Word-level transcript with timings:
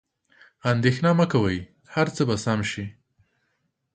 اندیښنه 0.71 1.11
مه 1.17 1.25
کوئ، 1.31 1.59
هر 1.93 2.07
څه 2.15 2.21
به 2.27 2.35
سم 2.43 2.59
شي. 2.71 2.85